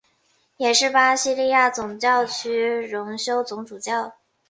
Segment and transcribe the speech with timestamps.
[0.57, 2.57] 也是巴西利亚总教区
[2.89, 4.15] 荣休总主教。